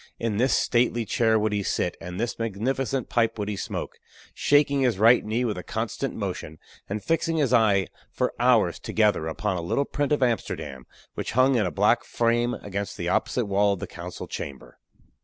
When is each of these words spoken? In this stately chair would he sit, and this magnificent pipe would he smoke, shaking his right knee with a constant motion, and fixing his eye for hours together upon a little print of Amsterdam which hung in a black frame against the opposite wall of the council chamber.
In 0.17 0.37
this 0.37 0.55
stately 0.55 1.05
chair 1.05 1.37
would 1.37 1.53
he 1.53 1.61
sit, 1.61 1.95
and 2.01 2.19
this 2.19 2.39
magnificent 2.39 3.07
pipe 3.07 3.37
would 3.37 3.49
he 3.49 3.55
smoke, 3.55 3.99
shaking 4.33 4.81
his 4.81 4.97
right 4.97 5.23
knee 5.23 5.45
with 5.45 5.59
a 5.59 5.63
constant 5.63 6.15
motion, 6.15 6.57
and 6.89 7.03
fixing 7.03 7.37
his 7.37 7.53
eye 7.53 7.85
for 8.09 8.33
hours 8.39 8.79
together 8.79 9.27
upon 9.27 9.57
a 9.57 9.61
little 9.61 9.85
print 9.85 10.11
of 10.11 10.23
Amsterdam 10.23 10.87
which 11.13 11.33
hung 11.33 11.53
in 11.53 11.67
a 11.67 11.71
black 11.71 12.03
frame 12.03 12.55
against 12.63 12.97
the 12.97 13.09
opposite 13.09 13.45
wall 13.45 13.73
of 13.73 13.79
the 13.79 13.85
council 13.85 14.27
chamber. 14.27 14.79